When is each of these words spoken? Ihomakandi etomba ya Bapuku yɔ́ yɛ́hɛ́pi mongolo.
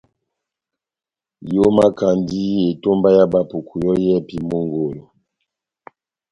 Ihomakandi 1.51 2.41
etomba 2.71 3.09
ya 3.17 3.25
Bapuku 3.33 3.73
yɔ́ 3.85 3.95
yɛ́hɛ́pi 4.03 4.37
mongolo. 4.49 5.03